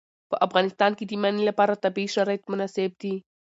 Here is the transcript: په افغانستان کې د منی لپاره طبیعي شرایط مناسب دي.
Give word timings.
په 0.29 0.35
افغانستان 0.45 0.91
کې 0.97 1.05
د 1.07 1.11
منی 1.23 1.43
لپاره 1.49 1.81
طبیعي 1.83 2.09
شرایط 2.15 2.43
مناسب 2.51 2.91
دي. 3.01 3.15